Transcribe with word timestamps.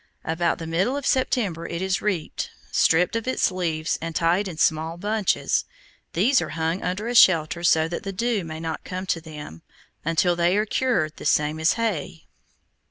About 0.25 0.57
the 0.57 0.65
middle 0.65 0.97
of 0.97 1.05
September 1.05 1.67
it 1.67 1.79
is 1.79 2.01
reaped, 2.01 2.49
stripped 2.71 3.15
of 3.15 3.27
its 3.27 3.51
leaves, 3.51 3.99
and 4.01 4.15
tied 4.15 4.47
in 4.47 4.57
small 4.57 4.97
bunches; 4.97 5.63
these 6.13 6.41
are 6.41 6.49
hung 6.57 6.81
under 6.81 7.07
a 7.07 7.13
shelter 7.13 7.63
so 7.63 7.87
that 7.87 8.01
the 8.01 8.11
dew 8.11 8.43
may 8.43 8.59
not 8.59 8.83
come 8.83 9.05
to 9.05 9.21
them, 9.21 9.61
until 10.03 10.35
they 10.35 10.57
are 10.57 10.65
cured 10.65 11.17
the 11.17 11.25
same 11.25 11.59
as 11.59 11.73
hay. 11.73 12.25